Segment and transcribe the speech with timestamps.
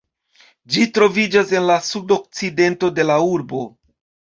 [0.75, 3.67] Ĝi troviĝas en la sudokcidento de la urbo.